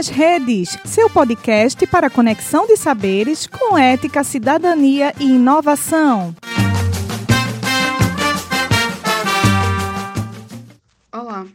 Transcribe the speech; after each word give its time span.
nas 0.00 0.08
Redes, 0.08 0.78
seu 0.86 1.10
podcast 1.10 1.86
para 1.86 2.08
conexão 2.08 2.66
de 2.66 2.74
saberes 2.74 3.46
com 3.46 3.76
ética, 3.76 4.24
cidadania 4.24 5.12
e 5.20 5.24
inovação. 5.24 6.34
Olá, 11.12 11.46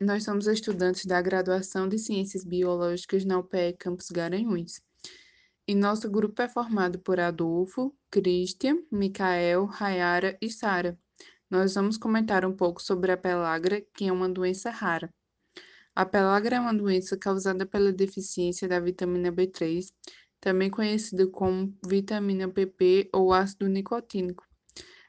nós 0.00 0.24
somos 0.24 0.48
estudantes 0.48 1.04
da 1.06 1.22
graduação 1.22 1.88
de 1.88 1.96
Ciências 1.96 2.42
Biológicas 2.42 3.24
na 3.24 3.38
UPE 3.38 3.76
Campus 3.78 4.10
Garanhuns. 4.10 4.80
E 5.68 5.72
nosso 5.72 6.10
grupo 6.10 6.42
é 6.42 6.48
formado 6.48 6.98
por 6.98 7.20
Adolfo, 7.20 7.94
Christian, 8.10 8.78
Micael, 8.90 9.64
Rayara 9.66 10.36
e 10.42 10.50
Sara. 10.50 10.98
Nós 11.48 11.76
vamos 11.76 11.96
comentar 11.96 12.44
um 12.44 12.52
pouco 12.52 12.82
sobre 12.82 13.12
a 13.12 13.16
pelagra, 13.16 13.80
que 13.94 14.08
é 14.08 14.12
uma 14.12 14.28
doença 14.28 14.70
rara. 14.70 15.08
A 15.94 16.06
pelagra 16.06 16.56
é 16.56 16.60
uma 16.60 16.72
doença 16.72 17.18
causada 17.18 17.66
pela 17.66 17.92
deficiência 17.92 18.66
da 18.66 18.80
vitamina 18.80 19.30
B3, 19.30 19.92
também 20.40 20.70
conhecida 20.70 21.26
como 21.26 21.76
vitamina 21.86 22.48
PP 22.48 23.10
ou 23.12 23.30
ácido 23.30 23.68
nicotínico. 23.68 24.42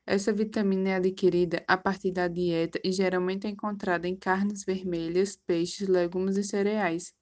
Essa 0.06 0.34
vitamina 0.34 0.90
é 0.90 0.96
adquirida 0.96 1.64
a 1.70 1.78
partir 1.78 2.12
da 2.12 2.28
dieta 2.28 2.78
e 2.84 2.92
geralmente 2.92 3.48
é 3.48 3.50
encontrada 3.50 4.10
em 4.10 4.18
carnes 4.18 4.66
vermelhas, 4.66 5.38
peixes, 5.48 5.88
legumes 5.88 6.36
e 6.36 6.44
cereais. 6.44 7.14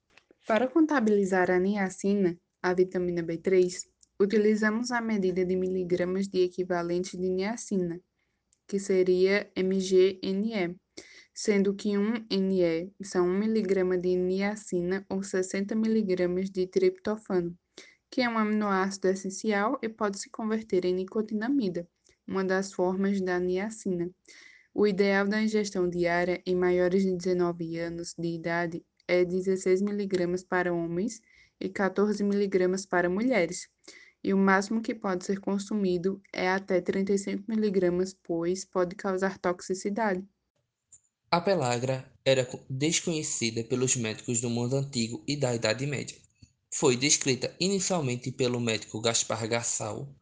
Para 0.47 0.67
contabilizar 0.67 1.51
a 1.51 1.59
niacina, 1.59 2.35
a 2.63 2.73
vitamina 2.73 3.21
B3, 3.21 3.87
utilizamos 4.19 4.89
a 4.89 4.99
medida 4.99 5.45
de 5.45 5.55
miligramas 5.55 6.27
de 6.27 6.39
equivalente 6.39 7.15
de 7.15 7.29
niacina, 7.29 8.01
que 8.67 8.79
seria 8.79 9.51
mgNE 9.55 10.80
sendo 11.33 11.73
que 11.73 11.97
1 11.97 12.25
NE 12.29 12.93
são 13.03 13.27
1 13.27 13.43
mg 13.43 13.97
de 13.97 14.15
niacina 14.15 15.05
ou 15.09 15.23
60 15.23 15.73
mg 15.73 16.49
de 16.51 16.67
triptofano, 16.67 17.57
que 18.09 18.21
é 18.21 18.29
um 18.29 18.37
aminoácido 18.37 19.07
essencial 19.07 19.79
e 19.81 19.89
pode 19.89 20.19
se 20.19 20.29
converter 20.29 20.85
em 20.85 20.93
nicotinamida, 20.93 21.87
uma 22.27 22.43
das 22.43 22.73
formas 22.73 23.21
da 23.21 23.39
niacina. 23.39 24.09
O 24.73 24.87
ideal 24.87 25.27
da 25.27 25.41
ingestão 25.41 25.89
diária 25.89 26.41
em 26.45 26.55
maiores 26.55 27.03
de 27.03 27.15
19 27.15 27.77
anos 27.77 28.13
de 28.17 28.27
idade 28.27 28.85
é 29.07 29.25
16 29.25 29.81
mg 29.81 30.45
para 30.47 30.73
homens 30.73 31.21
e 31.59 31.69
14 31.69 32.23
mg 32.23 32.87
para 32.87 33.09
mulheres, 33.09 33.69
e 34.23 34.33
o 34.33 34.37
máximo 34.37 34.81
que 34.81 34.93
pode 34.93 35.25
ser 35.25 35.39
consumido 35.39 36.21
é 36.31 36.49
até 36.49 36.79
35 36.79 37.51
mg, 37.51 38.15
pois 38.23 38.63
pode 38.65 38.95
causar 38.95 39.37
toxicidade. 39.39 40.23
A 41.33 41.39
pelagra 41.39 42.05
era 42.25 42.45
desconhecida 42.69 43.63
pelos 43.63 43.95
médicos 43.95 44.41
do 44.41 44.49
mundo 44.49 44.75
antigo 44.75 45.23
e 45.25 45.37
da 45.37 45.55
Idade 45.55 45.87
Média. 45.87 46.17
Foi 46.69 46.97
descrita 46.97 47.55
inicialmente 47.57 48.33
pelo 48.33 48.59
médico 48.59 48.99
Gaspar 48.99 49.47
Gassal, 49.47 50.13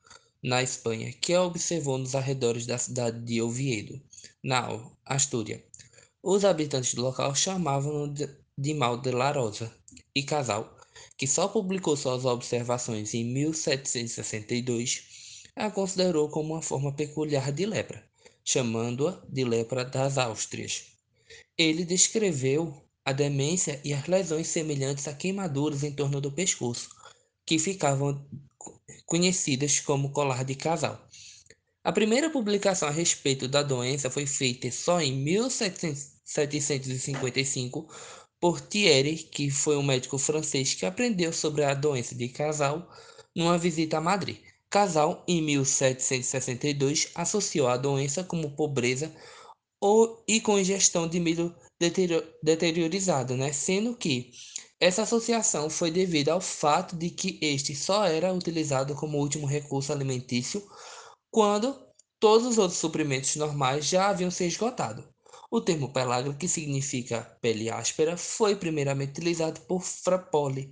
na 0.43 0.61
Espanha, 0.61 1.11
que 1.11 1.33
a 1.33 1.41
observou 1.41 1.97
nos 1.97 2.13
arredores 2.13 2.67
da 2.67 2.77
cidade 2.77 3.25
de 3.25 3.41
Oviedo, 3.41 3.99
na 4.43 4.69
Astúria. 5.03 5.65
Os 6.21 6.45
habitantes 6.45 6.93
do 6.93 7.01
local 7.01 7.33
chamavam-no 7.33 8.13
de 8.55 8.73
mal 8.75 9.01
de 9.01 9.09
la 9.09 9.31
Rosa, 9.31 9.73
e 10.13 10.21
Casal, 10.21 10.77
que 11.17 11.25
só 11.25 11.47
publicou 11.47 11.97
suas 11.97 12.23
observações 12.23 13.15
em 13.15 13.23
1762, 13.23 15.41
a 15.55 15.71
considerou 15.71 16.29
como 16.29 16.53
uma 16.53 16.61
forma 16.61 16.93
peculiar 16.93 17.51
de 17.51 17.65
lepra, 17.65 18.07
chamando-a 18.45 19.19
de 19.27 19.43
lepra 19.43 19.83
das 19.83 20.19
Áustrias. 20.19 20.98
Ele 21.59 21.83
descreveu 21.83 22.81
a 23.03 23.11
demência 23.11 23.81
e 23.83 23.93
as 23.93 24.07
lesões 24.07 24.47
semelhantes 24.47 25.09
a 25.09 25.13
queimaduras 25.13 25.83
em 25.83 25.91
torno 25.91 26.21
do 26.21 26.31
pescoço, 26.31 26.89
que 27.45 27.59
ficavam 27.59 28.25
conhecidas 29.05 29.81
como 29.81 30.11
colar 30.11 30.45
de 30.45 30.55
casal. 30.55 31.05
A 31.83 31.91
primeira 31.91 32.29
publicação 32.29 32.87
a 32.87 32.91
respeito 32.91 33.45
da 33.45 33.61
doença 33.61 34.09
foi 34.09 34.25
feita 34.25 34.71
só 34.71 35.01
em 35.01 35.11
1755 35.11 37.93
por 38.39 38.61
Thierry, 38.61 39.17
que 39.17 39.51
foi 39.51 39.75
um 39.75 39.83
médico 39.83 40.17
francês 40.17 40.73
que 40.73 40.85
aprendeu 40.85 41.33
sobre 41.33 41.65
a 41.65 41.73
doença 41.73 42.15
de 42.15 42.29
Casal 42.29 42.89
numa 43.35 43.57
visita 43.57 43.97
a 43.97 44.01
Madrid. 44.01 44.37
Casal, 44.69 45.25
em 45.27 45.41
1762, 45.41 47.09
associou 47.15 47.67
a 47.67 47.75
doença 47.75 48.23
como 48.23 48.55
pobreza 48.55 49.13
ou 49.81 50.23
e 50.27 50.41
com 50.41 50.59
ingestão 50.59 51.07
de 51.07 51.19
milho 51.19 51.55
deteriorizado, 52.43 53.35
né? 53.35 53.53
sendo 53.53 53.95
que 53.95 54.31
essa 54.79 55.03
associação 55.03 55.69
foi 55.69 55.91
devido 55.91 56.29
ao 56.29 56.41
fato 56.41 56.95
de 56.95 57.09
que 57.09 57.37
este 57.41 57.75
só 57.75 58.05
era 58.05 58.33
utilizado 58.33 58.95
como 58.95 59.17
último 59.17 59.45
recurso 59.45 59.91
alimentício 59.91 60.65
quando 61.31 61.77
todos 62.19 62.47
os 62.47 62.57
outros 62.57 62.79
suprimentos 62.79 63.35
normais 63.35 63.85
já 63.85 64.09
haviam 64.09 64.31
se 64.31 64.45
esgotado. 64.45 65.07
O 65.51 65.59
termo 65.59 65.91
pelagra, 65.91 66.33
que 66.33 66.47
significa 66.47 67.21
pele 67.41 67.69
áspera, 67.69 68.15
foi 68.15 68.55
primeiramente 68.55 69.11
utilizado 69.11 69.59
por 69.61 69.81
Frappoli 69.81 70.71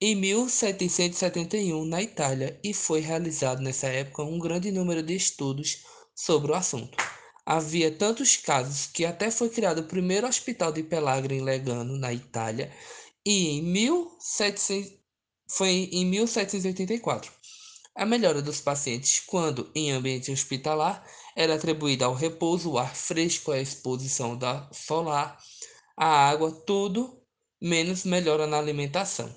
em 0.00 0.16
1771 0.16 1.84
na 1.84 2.02
Itália 2.02 2.58
e 2.64 2.74
foi 2.74 3.00
realizado 3.00 3.62
nessa 3.62 3.86
época 3.86 4.24
um 4.24 4.38
grande 4.38 4.72
número 4.72 5.02
de 5.02 5.14
estudos 5.14 5.84
sobre 6.14 6.50
o 6.50 6.54
assunto. 6.54 6.96
Havia 7.44 7.90
tantos 7.90 8.36
casos 8.36 8.86
que 8.86 9.04
até 9.04 9.30
foi 9.30 9.50
criado 9.50 9.80
o 9.80 9.88
primeiro 9.88 10.28
hospital 10.28 10.72
de 10.72 10.82
Pellagra 10.82 11.34
em 11.34 11.42
Legano, 11.42 11.98
na 11.98 12.12
Itália, 12.12 12.72
e 13.26 13.48
em 13.48 13.62
1700, 13.62 14.92
foi 15.48 15.88
em 15.92 16.06
1784. 16.06 17.32
A 17.94 18.06
melhora 18.06 18.40
dos 18.40 18.60
pacientes, 18.60 19.20
quando 19.20 19.70
em 19.74 19.90
ambiente 19.90 20.30
hospitalar, 20.30 21.04
era 21.36 21.54
atribuída 21.54 22.06
ao 22.06 22.14
repouso, 22.14 22.70
o 22.70 22.78
ar 22.78 22.94
fresco, 22.94 23.52
a 23.52 23.60
exposição 23.60 24.36
da 24.36 24.70
solar, 24.72 25.38
a 25.96 26.06
água, 26.06 26.50
tudo 26.66 27.20
menos 27.60 28.04
melhora 28.04 28.46
na 28.46 28.58
alimentação. 28.58 29.32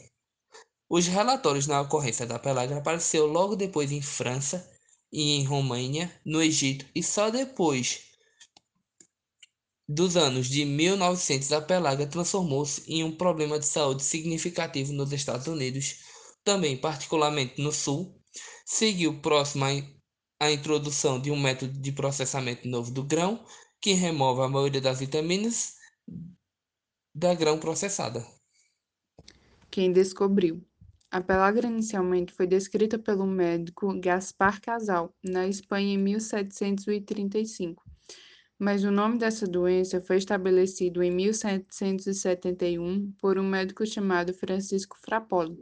Os 0.90 1.08
relatórios 1.08 1.68
na 1.68 1.82
ocorrência 1.82 2.26
da 2.26 2.40
pelágia 2.40 2.78
apareceu 2.78 3.26
logo 3.26 3.56
depois 3.56 3.92
em 3.92 4.02
França, 4.02 4.72
e 5.16 5.32
em 5.32 5.46
Romênia, 5.46 6.12
no 6.26 6.44
Egito, 6.44 6.86
e 6.94 7.02
só 7.02 7.30
depois 7.30 8.02
dos 9.88 10.18
anos 10.18 10.48
de 10.48 10.66
1900 10.66 11.54
a 11.54 11.62
pelágia 11.62 12.06
transformou-se 12.06 12.84
em 12.92 13.02
um 13.02 13.16
problema 13.16 13.58
de 13.58 13.66
saúde 13.66 14.04
significativo 14.04 14.92
nos 14.92 15.14
Estados 15.14 15.48
Unidos, 15.48 16.00
também 16.44 16.76
particularmente 16.76 17.62
no 17.62 17.72
Sul. 17.72 18.22
Seguiu 18.66 19.22
próximo 19.22 19.64
à 20.38 20.52
introdução 20.52 21.18
de 21.22 21.32
um 21.32 21.40
método 21.40 21.80
de 21.80 21.94
processamento 21.94 22.68
novo 22.68 22.92
do 22.92 23.02
grão, 23.02 23.42
que 23.80 23.94
remove 23.94 24.42
a 24.42 24.50
maioria 24.50 24.82
das 24.82 25.00
vitaminas 25.00 25.76
da 27.14 27.34
grão 27.34 27.58
processada. 27.58 28.28
Quem 29.72 29.94
descobriu? 29.94 30.62
A 31.16 31.22
pelagra 31.22 31.66
inicialmente 31.66 32.34
foi 32.34 32.46
descrita 32.46 33.00
pelo 33.00 33.26
médico 33.26 33.98
Gaspar 34.02 34.60
Casal, 34.60 35.16
na 35.24 35.48
Espanha 35.48 35.94
em 35.94 35.98
1735, 35.98 37.82
mas 38.60 38.84
o 38.84 38.92
nome 38.92 39.18
dessa 39.18 39.48
doença 39.48 40.02
foi 40.02 40.18
estabelecido 40.18 41.02
em 41.02 41.10
1771 41.12 43.14
por 43.14 43.40
um 43.40 43.48
médico 43.48 43.86
chamado 43.86 44.34
Francisco 44.34 44.98
Frappoli. 45.00 45.58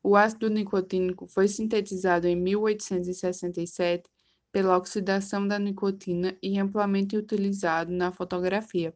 O 0.00 0.14
ácido 0.14 0.48
nicotínico 0.48 1.26
foi 1.26 1.48
sintetizado 1.48 2.28
em 2.28 2.36
1867 2.36 4.08
pela 4.52 4.76
oxidação 4.76 5.48
da 5.48 5.58
nicotina 5.58 6.38
e 6.40 6.56
amplamente 6.56 7.16
utilizado 7.16 7.90
na 7.90 8.12
fotografia. 8.12 8.94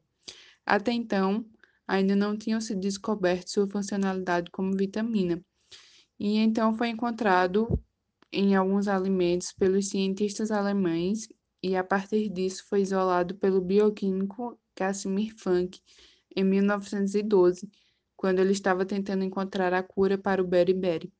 Até 0.64 0.92
então, 0.92 1.44
ainda 1.88 2.14
não 2.14 2.38
tinham 2.38 2.60
se 2.60 2.76
descoberto 2.76 3.50
sua 3.50 3.68
funcionalidade 3.68 4.48
como 4.52 4.76
vitamina 4.76 5.44
e 6.18 6.38
então 6.38 6.74
foi 6.74 6.88
encontrado 6.88 7.78
em 8.32 8.54
alguns 8.54 8.88
alimentos 8.88 9.52
pelos 9.52 9.88
cientistas 9.88 10.50
alemães 10.50 11.28
e 11.62 11.76
a 11.76 11.84
partir 11.84 12.28
disso 12.28 12.64
foi 12.68 12.80
isolado 12.80 13.34
pelo 13.36 13.60
bioquímico 13.60 14.58
Casimir 14.74 15.34
Funk 15.36 15.80
em 16.34 16.44
1912, 16.44 17.70
quando 18.16 18.38
ele 18.40 18.52
estava 18.52 18.86
tentando 18.86 19.24
encontrar 19.24 19.72
a 19.74 19.82
cura 19.82 20.16
para 20.16 20.42
o 20.42 20.46
beriberi. 20.46 21.12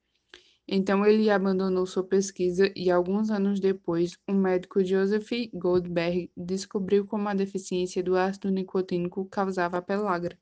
Então 0.67 1.05
ele 1.05 1.29
abandonou 1.29 1.87
sua 1.87 2.05
pesquisa 2.05 2.73
e 2.75 2.91
alguns 2.91 3.31
anos 3.31 3.61
depois, 3.61 4.17
o 4.29 4.33
médico 4.33 4.85
Joseph 4.85 5.31
Goldberg 5.53 6.31
descobriu 6.37 7.06
como 7.06 7.29
a 7.29 7.35
deficiência 7.35 8.03
do 8.03 8.17
ácido 8.17 8.50
nicotínico 8.50 9.27
causava 9.27 9.79
a 9.79 9.83
pelagra. 9.83 10.38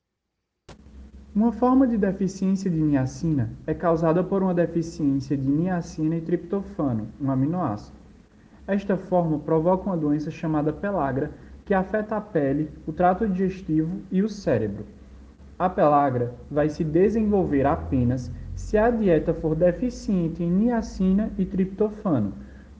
Uma 1.33 1.53
forma 1.53 1.87
de 1.87 1.97
deficiência 1.97 2.69
de 2.69 2.83
niacina 2.83 3.51
é 3.65 3.73
causada 3.73 4.23
por 4.25 4.43
uma 4.43 4.53
deficiência 4.53 5.37
de 5.37 5.49
niacina 5.49 6.17
e 6.17 6.21
triptofano, 6.21 7.07
um 7.21 7.31
aminoácido. 7.31 7.97
Esta 8.67 8.97
forma 8.97 9.39
provoca 9.39 9.89
uma 9.89 9.97
doença 9.97 10.29
chamada 10.29 10.73
pelagra, 10.73 11.31
que 11.65 11.73
afeta 11.73 12.17
a 12.17 12.21
pele, 12.21 12.69
o 12.85 12.93
trato 12.93 13.29
digestivo 13.29 14.01
e 14.11 14.25
o 14.25 14.29
cérebro. 14.29 14.85
A 15.57 15.71
pelagra 15.71 16.35
vai 16.51 16.69
se 16.69 16.83
desenvolver 16.83 17.65
apenas 17.65 18.29
se 18.57 18.77
a 18.77 18.91
dieta 18.91 19.33
for 19.33 19.55
deficiente 19.55 20.43
em 20.43 20.51
niacina 20.51 21.31
e 21.39 21.45
triptofano, 21.45 22.33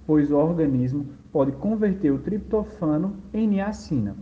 pois 0.05 0.29
o 0.33 0.37
organismo 0.37 1.07
pode 1.31 1.53
converter 1.53 2.11
o 2.11 2.19
triptofano 2.19 3.15
em 3.33 3.47
niacina. 3.47 4.17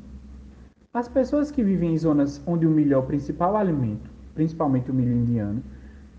As 0.92 1.08
pessoas 1.08 1.50
que 1.50 1.62
vivem 1.62 1.94
em 1.94 1.98
zonas 1.98 2.42
onde 2.46 2.66
o 2.66 2.70
milho 2.70 2.92
é 2.92 2.98
o 2.98 3.02
principal 3.02 3.56
alimento, 3.56 4.17
principalmente 4.38 4.88
o 4.88 4.94
milho 4.94 5.16
indiano, 5.16 5.60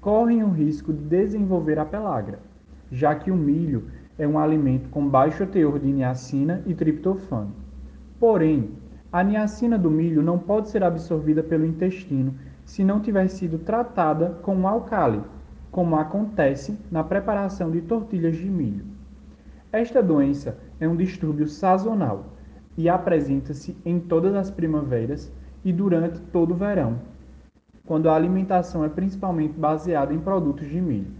correm 0.01 0.43
o 0.43 0.49
risco 0.49 0.91
de 0.91 0.99
desenvolver 0.99 1.79
a 1.79 1.85
pelagra, 1.85 2.39
já 2.91 3.15
que 3.15 3.31
o 3.31 3.35
milho 3.35 3.85
é 4.17 4.27
um 4.27 4.37
alimento 4.37 4.89
com 4.89 5.07
baixo 5.07 5.47
teor 5.47 5.79
de 5.79 5.89
niacina 5.89 6.61
e 6.65 6.73
triptofano. 6.73 7.53
Porém, 8.19 8.71
a 9.09 9.23
niacina 9.23 9.77
do 9.77 9.89
milho 9.89 10.21
não 10.21 10.37
pode 10.37 10.67
ser 10.67 10.83
absorvida 10.83 11.41
pelo 11.41 11.65
intestino 11.65 12.33
se 12.65 12.83
não 12.83 12.99
tiver 12.99 13.29
sido 13.29 13.57
tratada 13.57 14.37
com 14.41 14.53
um 14.53 14.67
álcali, 14.67 15.21
como 15.71 15.95
acontece 15.95 16.77
na 16.91 17.05
preparação 17.05 17.71
de 17.71 17.79
tortilhas 17.79 18.35
de 18.35 18.49
milho. 18.49 18.83
Esta 19.71 20.03
doença 20.03 20.57
é 20.77 20.85
um 20.85 20.97
distúrbio 20.97 21.47
sazonal 21.47 22.33
e 22.77 22.89
apresenta-se 22.89 23.77
em 23.85 23.97
todas 23.97 24.35
as 24.35 24.51
primaveras 24.51 25.31
e 25.63 25.71
durante 25.71 26.19
todo 26.19 26.51
o 26.51 26.57
verão, 26.57 26.97
quando 27.89 28.07
a 28.07 28.15
alimentação 28.15 28.85
é 28.85 28.87
principalmente 28.87 29.57
baseada 29.57 30.13
em 30.13 30.19
produtos 30.19 30.69
de 30.69 30.79
milho. 30.79 31.11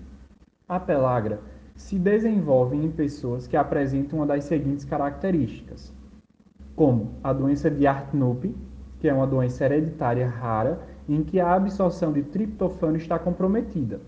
A 0.68 0.80
pelagra 0.80 1.42
se 1.76 1.98
desenvolve 1.98 2.78
em 2.78 2.92
pessoas 2.92 3.48
que 3.48 3.58
apresentam 3.58 4.20
uma 4.20 4.28
das 4.28 4.44
seguintes 4.44 4.86
características: 4.86 5.92
como 6.76 7.16
a 7.24 7.34
doença 7.34 7.72
de 7.72 7.88
Hartnup, 7.88 8.56
que 9.00 9.10
é 9.10 9.14
uma 9.14 9.26
doença 9.26 9.66
hereditária 9.66 10.30
rara 10.30 10.80
em 11.08 11.24
que 11.24 11.40
a 11.40 11.56
absorção 11.56 12.14
de 12.14 12.22
triptofano 12.22 12.98
está 12.98 13.18
comprometida, 13.18 14.00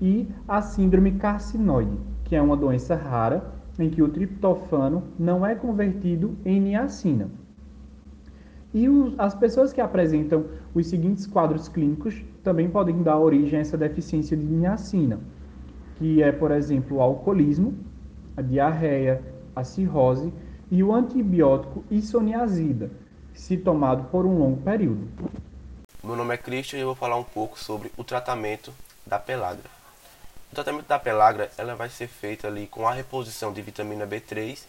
e 0.00 0.28
a 0.46 0.62
síndrome 0.62 1.10
carcinoide, 1.18 1.98
que 2.22 2.36
é 2.36 2.40
uma 2.40 2.56
doença 2.56 2.94
rara 2.94 3.52
em 3.80 3.90
que 3.90 4.00
o 4.00 4.08
triptofano 4.08 5.02
não 5.18 5.44
é 5.44 5.56
convertido 5.56 6.36
em 6.44 6.60
niacina. 6.60 7.28
E 8.76 8.90
os, 8.90 9.18
as 9.18 9.34
pessoas 9.34 9.72
que 9.72 9.80
apresentam 9.80 10.44
os 10.74 10.88
seguintes 10.88 11.26
quadros 11.26 11.66
clínicos 11.66 12.22
também 12.44 12.68
podem 12.68 13.02
dar 13.02 13.16
origem 13.16 13.58
a 13.58 13.62
essa 13.62 13.74
deficiência 13.74 14.36
de 14.36 14.44
niacina, 14.44 15.18
que 15.96 16.22
é, 16.22 16.30
por 16.30 16.50
exemplo, 16.50 16.98
o 16.98 17.00
alcoolismo, 17.00 17.74
a 18.36 18.42
diarreia, 18.42 19.22
a 19.56 19.64
cirrose 19.64 20.30
e 20.70 20.84
o 20.84 20.94
antibiótico 20.94 21.82
isoniazida, 21.90 22.90
se 23.32 23.56
tomado 23.56 24.10
por 24.10 24.26
um 24.26 24.36
longo 24.36 24.60
período. 24.60 25.08
Meu 26.04 26.14
nome 26.14 26.34
é 26.34 26.36
Christian 26.36 26.76
e 26.76 26.82
eu 26.82 26.88
vou 26.88 26.94
falar 26.94 27.16
um 27.16 27.24
pouco 27.24 27.58
sobre 27.58 27.90
o 27.96 28.04
tratamento 28.04 28.74
da 29.06 29.18
pelagra. 29.18 29.70
O 30.52 30.54
tratamento 30.54 30.86
da 30.86 30.98
pelagra 30.98 31.50
ela 31.56 31.74
vai 31.74 31.88
ser 31.88 32.08
feito 32.08 32.46
ali 32.46 32.66
com 32.66 32.86
a 32.86 32.92
reposição 32.92 33.54
de 33.54 33.62
vitamina 33.62 34.06
B3. 34.06 34.64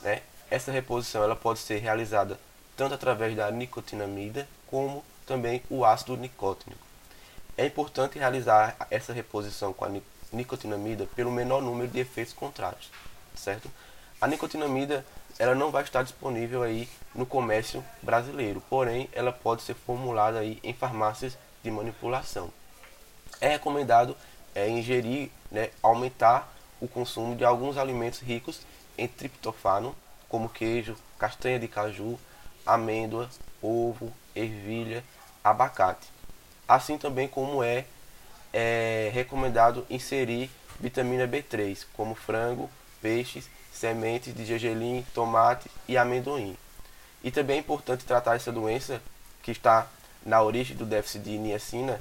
Né? 0.00 0.20
Essa 0.48 0.70
reposição 0.70 1.24
ela 1.24 1.34
pode 1.34 1.58
ser 1.58 1.78
realizada 1.78 2.38
tanto 2.76 2.94
através 2.94 3.36
da 3.36 3.50
nicotinamida 3.50 4.48
como 4.66 5.04
também 5.26 5.62
o 5.70 5.84
ácido 5.84 6.16
nicótinico. 6.16 6.86
É 7.56 7.66
importante 7.66 8.18
realizar 8.18 8.76
essa 8.90 9.12
reposição 9.12 9.72
com 9.72 9.84
a 9.84 9.90
nicotinamida 10.32 11.06
pelo 11.14 11.30
menor 11.30 11.60
número 11.60 11.88
de 11.88 12.00
efeitos 12.00 12.32
contrários, 12.32 12.90
certo? 13.34 13.70
A 14.20 14.26
nicotinamida 14.26 15.04
ela 15.38 15.54
não 15.54 15.70
vai 15.70 15.82
estar 15.82 16.02
disponível 16.02 16.62
aí 16.62 16.88
no 17.14 17.26
comércio 17.26 17.84
brasileiro, 18.02 18.62
porém 18.68 19.08
ela 19.12 19.32
pode 19.32 19.62
ser 19.62 19.74
formulada 19.74 20.38
aí 20.38 20.58
em 20.62 20.72
farmácias 20.72 21.36
de 21.62 21.70
manipulação. 21.70 22.50
É 23.40 23.48
recomendado 23.48 24.16
é, 24.54 24.68
ingerir, 24.68 25.30
né, 25.50 25.70
aumentar 25.82 26.52
o 26.80 26.88
consumo 26.88 27.34
de 27.34 27.44
alguns 27.44 27.76
alimentos 27.76 28.20
ricos 28.20 28.60
em 28.96 29.08
triptofano, 29.08 29.94
como 30.28 30.48
queijo, 30.48 30.96
castanha 31.18 31.58
de 31.58 31.68
caju, 31.68 32.18
amêndoa, 32.66 33.28
ovo, 33.60 34.12
ervilha, 34.34 35.04
abacate. 35.42 36.08
Assim 36.66 36.96
também 36.96 37.28
como 37.28 37.62
é, 37.62 37.84
é 38.52 39.10
recomendado 39.12 39.86
inserir 39.90 40.50
vitamina 40.80 41.26
B3, 41.28 41.86
como 41.94 42.14
frango, 42.14 42.70
peixes 43.00 43.48
sementes 43.72 44.34
de 44.34 44.44
gergelim, 44.44 45.04
tomate 45.14 45.70
e 45.88 45.96
amendoim. 45.96 46.56
E 47.24 47.30
também 47.30 47.56
é 47.56 47.60
importante 47.60 48.04
tratar 48.04 48.36
essa 48.36 48.52
doença 48.52 49.00
que 49.42 49.50
está 49.50 49.86
na 50.24 50.40
origem 50.42 50.76
do 50.76 50.84
déficit 50.84 51.24
de 51.24 51.38
niacina, 51.38 52.00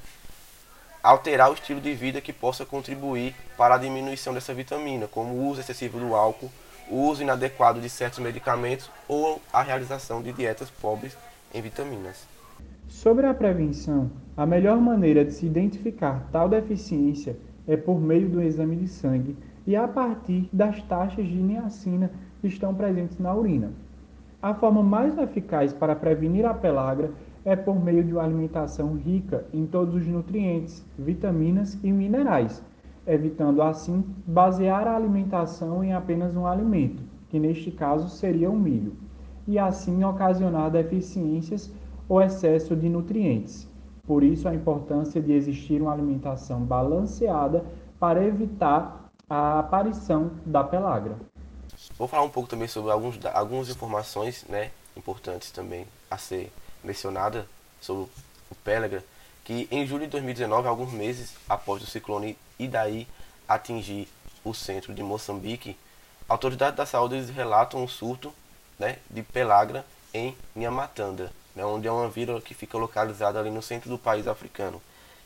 alterar 1.01 1.49
o 1.49 1.53
estilo 1.53 1.81
de 1.81 1.93
vida 1.93 2.21
que 2.21 2.31
possa 2.31 2.65
contribuir 2.65 3.35
para 3.57 3.75
a 3.75 3.77
diminuição 3.77 4.33
dessa 4.33 4.53
vitamina, 4.53 5.07
como 5.07 5.33
o 5.33 5.47
uso 5.47 5.61
excessivo 5.61 5.99
do 5.99 6.15
álcool, 6.15 6.51
o 6.91 7.07
uso 7.07 7.23
inadequado 7.23 7.79
de 7.79 7.89
certos 7.89 8.19
medicamentos 8.19 8.91
ou 9.07 9.41
a 9.51 9.63
realização 9.63 10.21
de 10.21 10.33
dietas 10.33 10.69
pobres 10.69 11.17
em 11.53 11.61
vitaminas. 11.61 12.27
Sobre 12.87 13.25
a 13.25 13.33
prevenção, 13.33 14.11
a 14.35 14.45
melhor 14.45 14.77
maneira 14.79 15.23
de 15.23 15.31
se 15.31 15.45
identificar 15.45 16.27
tal 16.31 16.49
deficiência 16.49 17.37
é 17.65 17.77
por 17.77 17.99
meio 17.99 18.27
do 18.27 18.41
exame 18.41 18.75
de 18.75 18.89
sangue 18.89 19.37
e 19.65 19.75
a 19.75 19.87
partir 19.87 20.49
das 20.51 20.83
taxas 20.83 21.25
de 21.25 21.35
niacina 21.35 22.11
que 22.41 22.47
estão 22.47 22.75
presentes 22.75 23.17
na 23.17 23.33
urina. 23.33 23.71
A 24.41 24.53
forma 24.53 24.83
mais 24.83 25.17
eficaz 25.17 25.71
para 25.71 25.95
prevenir 25.95 26.45
a 26.45 26.53
pelagra 26.53 27.11
é 27.45 27.55
por 27.55 27.81
meio 27.81 28.03
de 28.03 28.11
uma 28.11 28.23
alimentação 28.23 28.95
rica 28.95 29.45
em 29.53 29.65
todos 29.65 29.95
os 29.95 30.05
nutrientes, 30.05 30.83
vitaminas 30.97 31.77
e 31.83 31.91
minerais, 31.91 32.61
evitando 33.05 33.61
assim 33.61 34.03
basear 34.25 34.87
a 34.87 34.95
alimentação 34.95 35.83
em 35.83 35.93
apenas 35.93 36.35
um 36.35 36.45
alimento, 36.45 37.03
que 37.29 37.39
neste 37.39 37.71
caso 37.71 38.09
seria 38.09 38.49
o 38.49 38.55
milho, 38.55 38.95
e 39.47 39.57
assim 39.57 40.03
ocasionar 40.03 40.69
deficiências 40.69 41.71
ou 42.07 42.21
excesso 42.21 42.75
de 42.75 42.89
nutrientes. 42.89 43.67
Por 44.05 44.23
isso 44.23 44.47
a 44.47 44.53
importância 44.53 45.21
de 45.21 45.31
existir 45.31 45.81
uma 45.81 45.93
alimentação 45.93 46.61
balanceada 46.61 47.65
para 47.99 48.23
evitar 48.23 49.09
a 49.29 49.59
aparição 49.59 50.31
da 50.45 50.63
pelagra. 50.63 51.15
Vou 51.97 52.07
falar 52.07 52.23
um 52.23 52.29
pouco 52.29 52.49
também 52.49 52.67
sobre 52.67 52.91
alguns, 52.91 53.17
algumas 53.33 53.69
informações 53.69 54.45
né, 54.49 54.71
importantes 54.95 55.51
também 55.51 55.85
a 56.09 56.17
ser 56.17 56.51
mencionada 56.83 57.47
sobre 57.79 58.03
o 58.49 58.55
pelagra, 58.63 59.03
que 59.43 59.67
em 59.71 59.85
julho 59.85 60.05
de 60.05 60.11
2019, 60.11 60.67
alguns 60.67 60.91
meses 60.91 61.33
após 61.47 61.81
o 61.81 61.85
ciclone 61.85 62.37
Idaí 62.63 63.07
atingir 63.47 64.07
o 64.43 64.53
centro 64.53 64.93
de 64.93 65.03
Moçambique, 65.03 65.77
autoridades 66.27 66.77
da 66.77 66.85
saúde 66.85 67.19
relatam 67.31 67.83
um 67.83 67.87
surto 67.87 68.33
né, 68.79 68.97
de 69.09 69.21
pelagra 69.21 69.85
em 70.13 70.35
Nhamatanda, 70.55 71.31
né, 71.55 71.65
onde 71.65 71.87
é 71.87 71.91
uma 71.91 72.09
vila 72.09 72.41
que 72.41 72.53
fica 72.53 72.77
localizada 72.77 73.39
ali 73.39 73.49
no 73.49 73.61
centro 73.61 73.89
do 73.89 73.97
país 73.97 74.27
africano. 74.27 74.81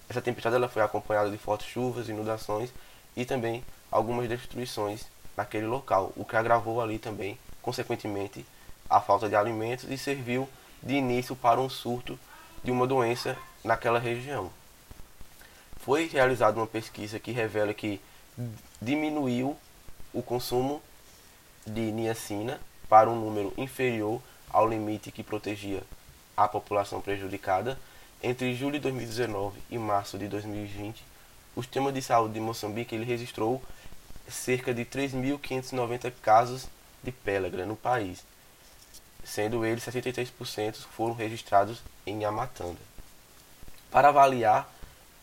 Essa 0.09 0.21
tempestade 0.21 0.55
ela 0.55 0.69
foi 0.69 0.81
acompanhada 0.81 1.29
de 1.29 1.37
fortes 1.37 1.67
chuvas, 1.67 2.09
inundações 2.09 2.69
e 3.15 3.25
também 3.25 3.63
algumas 3.91 4.27
destruições 4.27 5.05
naquele 5.35 5.65
local, 5.65 6.11
o 6.15 6.23
que 6.23 6.35
agravou 6.35 6.81
ali 6.81 6.99
também, 6.99 7.37
consequentemente, 7.61 8.45
a 8.89 9.01
falta 9.01 9.27
de 9.27 9.35
alimentos 9.35 9.85
e 9.89 9.97
serviu 9.97 10.47
de 10.81 10.95
início 10.95 11.35
para 11.35 11.59
um 11.59 11.69
surto 11.69 12.17
de 12.63 12.71
uma 12.71 12.85
doença 12.85 13.37
naquela 13.63 13.99
região. 13.99 14.51
Foi 15.85 16.07
realizada 16.07 16.59
uma 16.59 16.65
pesquisa 16.65 17.19
que 17.19 17.31
revela 17.31 17.71
que 17.71 18.01
diminuiu 18.81 19.55
o 20.11 20.23
consumo 20.23 20.81
de 21.63 21.91
niacina 21.91 22.59
para 22.89 23.07
um 23.07 23.15
número 23.15 23.53
inferior 23.55 24.19
ao 24.49 24.67
limite 24.67 25.11
que 25.11 25.21
protegia 25.21 25.83
a 26.35 26.47
população 26.47 26.99
prejudicada 27.01 27.77
entre 28.23 28.55
julho 28.55 28.73
de 28.73 28.79
2019 28.79 29.59
e 29.69 29.77
março 29.77 30.17
de 30.17 30.27
2020. 30.27 31.03
O 31.55 31.61
sistema 31.61 31.91
de 31.91 32.01
saúde 32.01 32.33
de 32.33 32.39
Moçambique 32.39 32.95
ele 32.95 33.05
registrou 33.05 33.61
cerca 34.27 34.73
de 34.73 34.85
3.590 34.85 36.11
casos 36.19 36.67
de 37.03 37.11
pélagra 37.11 37.63
no 37.63 37.75
país, 37.75 38.25
sendo 39.23 39.63
eles 39.63 39.85
63% 39.85 40.77
foram 40.77 41.13
registrados 41.13 41.83
em 42.07 42.25
Amatanda. 42.25 42.79
Para 43.91 44.07
avaliar 44.07 44.74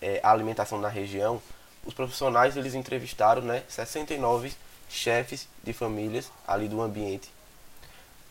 é, 0.02 0.20
a 0.22 0.30
alimentação 0.30 0.80
na 0.80 0.88
região, 0.88 1.40
os 1.86 1.94
profissionais 1.94 2.56
eles 2.56 2.74
entrevistaram 2.74 3.40
né, 3.40 3.62
69 3.68 4.52
chefes 4.90 5.48
de 5.64 5.72
famílias 5.72 6.30
ali 6.46 6.68
do 6.68 6.82
ambiente 6.82 7.30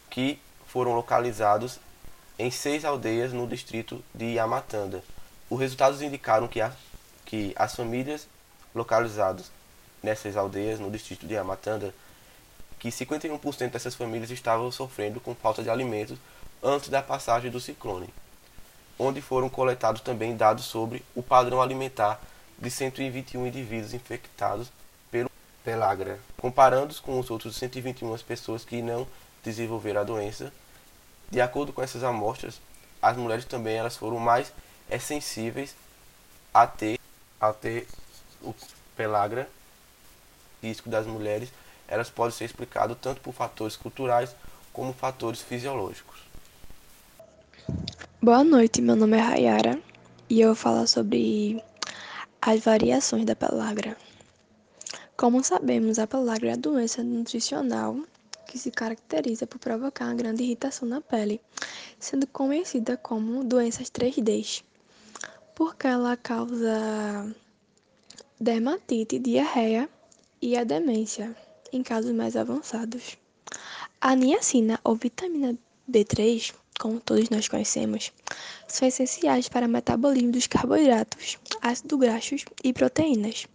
que 0.10 0.40
foram 0.68 0.94
localizados 0.94 1.80
em 2.38 2.51
seis 2.51 2.86
aldeias 2.86 3.32
no 3.34 3.48
distrito 3.48 4.04
de 4.13 4.38
Amatanda. 4.38 5.04
Os 5.50 5.60
resultados 5.60 6.01
indicaram 6.01 6.48
que, 6.48 6.62
a, 6.62 6.72
que 7.25 7.54
as 7.56 7.75
famílias 7.75 8.28
localizadas 8.75 9.51
nessas 10.04 10.36
aldeias 10.36 10.80
no 10.80 10.92
distrito 10.92 11.25
de 11.25 11.38
Amatanda 11.38 11.94
que 12.80 12.90
51% 12.90 13.70
dessas 13.70 13.96
famílias 13.96 14.32
estavam 14.32 14.72
sofrendo 14.72 15.20
com 15.20 15.36
falta 15.36 15.62
de 15.62 15.70
alimentos 15.70 16.18
antes 16.63 16.90
da 16.90 17.01
passagem 17.01 17.51
do 17.51 17.60
ciclone. 17.60 18.10
Onde 19.01 19.20
foram 19.20 19.50
coletados 19.50 20.01
também 20.01 20.38
dados 20.38 20.65
sobre 20.65 21.03
o 21.15 21.24
padrão 21.24 21.60
alimentar 21.60 22.22
de 22.60 22.70
121 22.70 23.48
indivíduos 23.48 23.96
infectados 23.96 24.72
pelo 25.10 25.27
pellagra, 25.63 26.20
comparando-os 26.38 27.00
com 27.00 27.20
os 27.20 27.31
outros 27.31 27.55
121 27.55 28.15
pessoas 28.20 28.63
que 28.63 28.79
não 28.79 29.08
desenvolveram 29.43 30.01
a 30.01 30.03
doença. 30.03 30.53
De 31.31 31.41
acordo 31.41 31.74
com 31.74 31.81
essas 31.81 32.03
amostras, 32.03 32.62
as 33.01 33.17
mulheres 33.17 33.46
também 33.46 33.75
elas 33.75 33.98
foram 33.98 34.20
mais 34.20 34.53
sensíveis 35.00 35.75
a 36.53 36.67
ter, 36.67 37.00
a 37.39 37.51
ter 37.51 37.88
o 38.39 38.53
pellagra. 38.96 39.50
risco 40.62 40.89
das 40.89 41.08
mulheres 41.08 41.50
elas 41.88 42.12
podem 42.12 42.38
ser 42.38 42.46
explicadas 42.46 42.96
tanto 43.01 43.20
por 43.20 43.34
fatores 43.34 43.75
culturais 43.75 44.36
como 44.72 44.93
fatores 44.93 45.41
fisiológicos. 45.41 46.30
Boa 48.24 48.44
noite, 48.44 48.84
meu 48.84 48.96
nome 48.96 49.18
é 49.18 49.20
Rayara 49.20 49.82
e 50.30 50.42
eu 50.42 50.50
vou 50.50 50.56
falar 50.56 50.86
sobre 50.86 51.60
as 52.40 52.60
variações 52.60 53.25
da 53.25 53.36
pellagra. 53.36 53.98
Como 55.18 55.44
sabemos, 55.44 55.98
a 55.98 56.06
pellagra 56.06 56.51
é 56.51 56.54
a 56.54 56.56
doença 56.56 57.04
nutricional 57.04 57.98
que 58.46 58.60
se 58.60 58.70
caracteriza 58.70 59.48
por 59.48 59.58
provocar 59.58 60.06
uma 60.06 60.13
grande 60.13 60.44
irritação 60.44 60.88
na 60.88 61.01
pele, 61.01 61.42
sendo 62.00 62.28
conhecida 62.28 62.96
como 62.96 63.44
doenças 63.44 63.90
3D, 63.90 64.62
porque 65.56 65.88
ela 65.88 66.16
causa 66.16 67.36
dermatite, 68.40 69.18
diarreia 69.18 69.90
e 70.40 70.56
a 70.56 70.63
demência 70.63 71.36
em 71.74 71.82
casos 71.82 72.12
mais 72.12 72.36
avançados. 72.36 73.18
A 74.00 74.16
niacina 74.16 74.80
ou 74.84 74.94
vitamina 74.94 75.58
B3 75.90 76.61
como 76.81 77.00
todos 77.00 77.29
nós 77.29 77.47
conhecemos, 77.47 78.11
são 78.67 78.88
essenciais 78.88 79.47
para 79.47 79.67
o 79.67 79.69
metabolismo 79.69 80.31
dos 80.31 80.47
carboidratos, 80.47 81.38
ácidos 81.61 82.00
graxos 82.00 82.43
e 82.63 82.73
proteínas. 82.73 83.45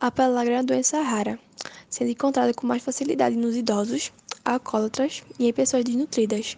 A 0.00 0.10
pellagra 0.10 0.54
é 0.54 0.56
uma 0.56 0.64
doença 0.64 1.02
rara, 1.02 1.38
sendo 1.90 2.12
encontrada 2.12 2.54
com 2.54 2.66
mais 2.66 2.82
facilidade 2.82 3.36
nos 3.36 3.54
idosos, 3.54 4.10
alcoólatras 4.42 5.22
e 5.38 5.48
em 5.48 5.52
pessoas 5.52 5.84
desnutridas. 5.84 6.56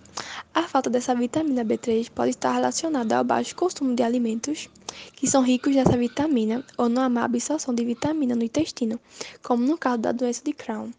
A 0.55 0.63
falta 0.63 0.89
dessa 0.89 1.17
vitamina 1.17 1.65
B3 1.65 2.09
pode 2.11 2.31
estar 2.31 2.53
relacionada 2.53 3.17
ao 3.17 3.25
baixo 3.25 3.57
consumo 3.57 3.93
de 3.97 4.05
alimentos 4.05 4.71
que 5.17 5.27
são 5.27 5.43
ricos 5.43 5.75
nessa 5.75 5.97
vitamina 5.97 6.65
ou 6.79 6.89
na 6.89 7.09
má 7.09 7.25
absorção 7.25 7.75
de 7.75 7.85
vitamina 7.85 8.37
no 8.37 8.45
intestino, 8.45 9.01
como 9.43 9.67
no 9.67 9.77
caso 9.77 9.99
da 9.99 10.13
doença 10.13 10.43
de 10.45 10.53
Crohn. 10.53 10.93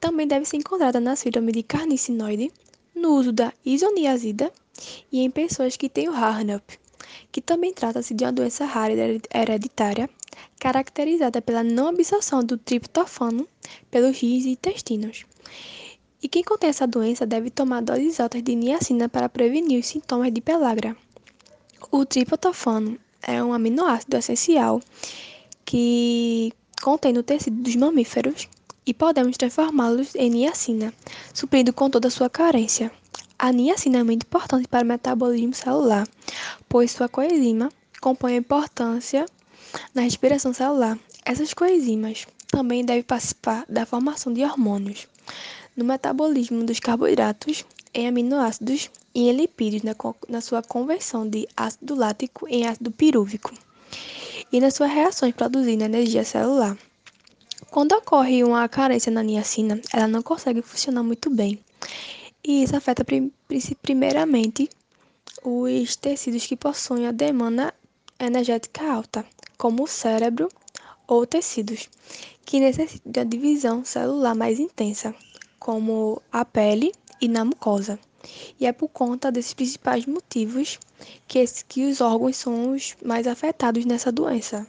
Também 0.00 0.26
deve 0.26 0.46
ser 0.46 0.56
encontrada 0.56 1.00
na 1.00 1.16
síndrome 1.16 1.52
de 1.52 1.62
carnicinoide, 1.62 2.50
no 2.94 3.10
uso 3.14 3.32
da 3.32 3.52
isoniazida 3.64 4.52
e 5.10 5.20
em 5.20 5.30
pessoas 5.30 5.76
que 5.76 5.88
têm 5.88 6.08
o 6.08 6.14
Harnup, 6.14 6.78
que 7.30 7.40
também 7.40 7.72
trata-se 7.72 8.14
de 8.14 8.24
uma 8.24 8.32
doença 8.32 8.64
rara 8.64 8.94
hereditária, 9.32 10.08
caracterizada 10.58 11.42
pela 11.42 11.62
não 11.62 11.88
absorção 11.88 12.42
do 12.42 12.56
triptofano 12.56 13.48
pelos 13.90 14.18
rins 14.18 14.44
e 14.44 14.50
intestinos. 14.50 15.24
E 16.22 16.28
quem 16.28 16.42
contém 16.42 16.70
essa 16.70 16.86
doença 16.86 17.26
deve 17.26 17.50
tomar 17.50 17.82
doses 17.82 18.18
altas 18.18 18.42
de 18.42 18.54
niacina 18.54 19.08
para 19.08 19.28
prevenir 19.28 19.80
os 19.80 19.86
sintomas 19.86 20.32
de 20.32 20.40
pellagra. 20.40 20.96
O 21.90 22.06
triptofano 22.06 22.98
é 23.22 23.42
um 23.42 23.52
aminoácido 23.52 24.16
essencial 24.16 24.80
que 25.64 26.52
contém 26.82 27.12
no 27.12 27.22
tecido 27.22 27.62
dos 27.62 27.76
mamíferos 27.76 28.48
e 28.86 28.92
podemos 28.92 29.36
transformá-los 29.36 30.14
em 30.14 30.30
niacina, 30.30 30.92
suprindo 31.32 31.72
com 31.72 31.88
toda 31.88 32.08
a 32.08 32.10
sua 32.10 32.28
carência. 32.28 32.90
A 33.38 33.52
niacina 33.52 33.98
é 33.98 34.02
muito 34.02 34.24
importante 34.24 34.68
para 34.68 34.84
o 34.84 34.88
metabolismo 34.88 35.54
celular, 35.54 36.06
pois 36.68 36.90
sua 36.90 37.08
coenzima 37.08 37.70
compõe 38.00 38.34
a 38.34 38.38
importância 38.38 39.26
na 39.94 40.02
respiração 40.02 40.52
celular. 40.52 40.98
Essas 41.24 41.54
coenzimas 41.54 42.26
também 42.48 42.84
devem 42.84 43.02
participar 43.02 43.64
da 43.68 43.86
formação 43.86 44.32
de 44.32 44.44
hormônios, 44.44 45.08
no 45.76 45.84
metabolismo 45.84 46.64
dos 46.64 46.78
carboidratos, 46.78 47.64
em 47.92 48.06
aminoácidos 48.06 48.90
e 49.14 49.28
em 49.28 49.32
lipídios 49.32 49.82
na, 49.82 49.94
na 50.28 50.40
sua 50.40 50.62
conversão 50.62 51.28
de 51.28 51.48
ácido 51.56 51.94
lático 51.94 52.46
em 52.48 52.66
ácido 52.66 52.90
pirúvico 52.90 53.52
e 54.52 54.60
nas 54.60 54.74
suas 54.74 54.90
reações 54.90 55.34
produzindo 55.34 55.84
energia 55.84 56.24
celular. 56.24 56.76
Quando 57.74 57.90
ocorre 57.90 58.44
uma 58.44 58.68
carência 58.68 59.10
na 59.10 59.20
niacina, 59.20 59.80
ela 59.92 60.06
não 60.06 60.22
consegue 60.22 60.62
funcionar 60.62 61.02
muito 61.02 61.28
bem. 61.28 61.58
E 62.44 62.62
isso 62.62 62.76
afeta 62.76 63.04
primeiramente 63.82 64.70
os 65.42 65.96
tecidos 65.96 66.46
que 66.46 66.54
possuem 66.54 67.08
a 67.08 67.10
demanda 67.10 67.74
energética 68.20 68.88
alta, 68.88 69.26
como 69.58 69.82
o 69.82 69.88
cérebro 69.88 70.48
ou 71.08 71.26
tecidos 71.26 71.90
que 72.44 72.60
necessitam 72.60 73.10
de 73.10 73.18
uma 73.18 73.26
divisão 73.26 73.84
celular 73.84 74.36
mais 74.36 74.60
intensa, 74.60 75.12
como 75.58 76.22
a 76.30 76.44
pele 76.44 76.92
e 77.20 77.26
na 77.26 77.44
mucosa. 77.44 77.98
E 78.60 78.66
é 78.66 78.72
por 78.72 78.86
conta 78.86 79.32
desses 79.32 79.52
principais 79.52 80.06
motivos 80.06 80.78
que, 81.26 81.40
esse, 81.40 81.64
que 81.64 81.86
os 81.86 82.00
órgãos 82.00 82.36
são 82.36 82.70
os 82.70 82.94
mais 83.04 83.26
afetados 83.26 83.84
nessa 83.84 84.12
doença. 84.12 84.64